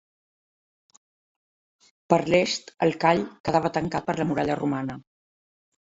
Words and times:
Per 2.13 2.19
l'est, 2.35 2.73
el 2.89 2.97
call 3.03 3.21
quedava 3.45 3.75
tancat 3.79 4.09
per 4.11 4.17
la 4.21 4.31
muralla 4.31 4.57
romana. 4.65 5.01